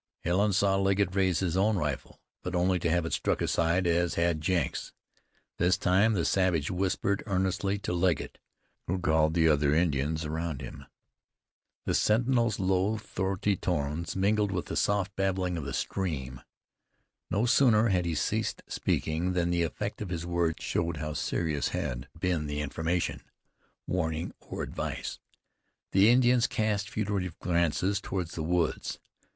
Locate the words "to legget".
7.77-8.39